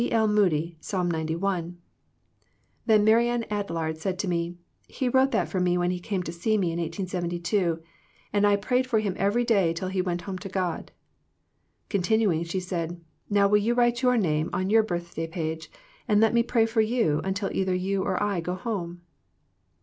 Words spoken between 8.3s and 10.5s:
and I prayed for him every day till he went home to